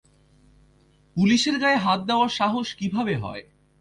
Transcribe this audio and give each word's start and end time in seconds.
পুলিশের 1.15 1.55
গায়ে 1.59 1.83
হাত 1.85 1.99
দেওয়ার 2.09 2.29
সাহস 2.39 2.67
কীভাবে 2.79 3.13
হয়! 3.17 3.43